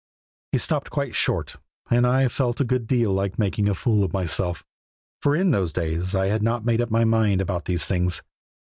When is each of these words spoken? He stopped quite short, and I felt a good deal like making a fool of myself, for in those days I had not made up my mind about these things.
He 0.51 0.57
stopped 0.57 0.89
quite 0.89 1.13
short, 1.13 1.57
and 1.91 2.07
I 2.07 2.27
felt 2.27 2.59
a 2.59 2.63
good 2.63 2.87
deal 2.87 3.13
like 3.13 3.37
making 3.37 3.69
a 3.69 3.75
fool 3.75 4.03
of 4.03 4.11
myself, 4.11 4.65
for 5.21 5.35
in 5.35 5.51
those 5.51 5.71
days 5.71 6.15
I 6.15 6.25
had 6.25 6.41
not 6.41 6.65
made 6.65 6.81
up 6.81 6.89
my 6.89 7.05
mind 7.05 7.39
about 7.39 7.65
these 7.65 7.85
things. 7.85 8.23